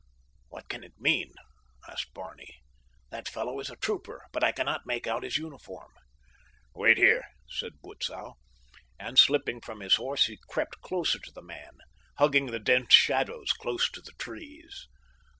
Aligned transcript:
"What 0.49 0.67
can 0.67 0.83
it 0.83 0.99
mean?" 0.99 1.35
asked 1.87 2.15
Barney. 2.15 2.57
"That 3.11 3.29
fellow 3.29 3.59
is 3.59 3.69
a 3.69 3.75
trooper, 3.75 4.25
but 4.31 4.43
I 4.43 4.51
cannot 4.51 4.87
make 4.87 5.05
out 5.05 5.21
his 5.21 5.37
uniform." 5.37 5.91
"Wait 6.73 6.97
here," 6.97 7.23
said 7.47 7.81
Butzow, 7.83 8.33
and 8.97 9.19
slipping 9.19 9.61
from 9.61 9.81
his 9.81 9.97
horse 9.97 10.25
he 10.25 10.39
crept 10.49 10.81
closer 10.81 11.19
to 11.19 11.31
the 11.31 11.43
man, 11.43 11.77
hugging 12.17 12.47
the 12.47 12.57
dense 12.59 12.95
shadows 12.95 13.53
close 13.53 13.91
to 13.91 14.01
the 14.01 14.13
trees. 14.13 14.87